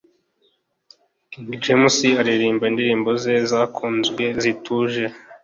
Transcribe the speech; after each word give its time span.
King 1.31 1.49
James 1.63 1.95
aririmba 2.21 2.63
indirimbo 2.67 3.09
ze 3.23 3.33
zakunzwe 3.51 4.23
zituje 4.41 5.03